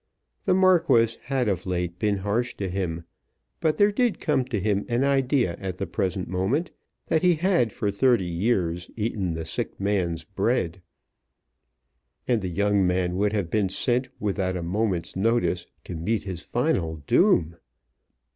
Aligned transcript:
The 0.45 0.55
Marquis 0.55 1.15
had 1.25 1.47
of 1.47 1.67
late 1.67 1.99
been 1.99 2.17
harsh 2.17 2.55
to 2.55 2.69
him; 2.69 3.03
but 3.59 3.77
there 3.77 3.91
did 3.91 4.19
come 4.19 4.43
to 4.45 4.59
him 4.59 4.83
an 4.89 5.03
idea 5.03 5.55
at 5.59 5.77
the 5.77 5.85
present 5.85 6.27
moment 6.27 6.71
that 7.05 7.21
he 7.21 7.35
had 7.35 7.71
for 7.71 7.91
thirty 7.91 8.25
years 8.25 8.89
eaten 8.97 9.33
the 9.35 9.45
sick 9.45 9.79
man's 9.79 10.23
bread. 10.23 10.81
And 12.27 12.41
the 12.41 12.49
young 12.49 12.87
man 12.87 13.15
would 13.17 13.33
have 13.33 13.51
been 13.51 13.69
sent 13.69 14.09
without 14.19 14.57
a 14.57 14.63
moment's 14.63 15.15
notice 15.15 15.67
to 15.83 15.95
meet 15.95 16.23
his 16.23 16.41
final 16.41 16.95
doom! 17.05 17.57